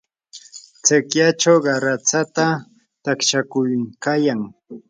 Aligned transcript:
sikyachaw 0.85 1.57
qaratsata 1.65 2.45
taqshakuykayan. 3.03 4.41